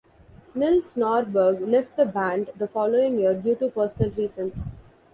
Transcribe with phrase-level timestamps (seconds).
[0.55, 4.65] Nils Norberg left the band the following year due to personal reasons.